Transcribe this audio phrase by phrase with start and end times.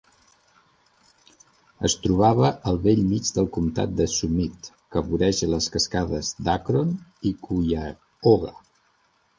[1.89, 6.99] Es trobava al bell mig del comtat de Summit, que voreja les cascades d"Akron
[7.33, 8.57] i Cuyahoga.